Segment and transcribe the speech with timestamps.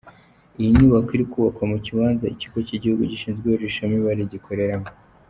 [0.59, 4.89] Iyi nyubako iri kubakwa mu kibanza Ikigo cy’igihugu gishinzwe ibarurishamibare gikoreramo.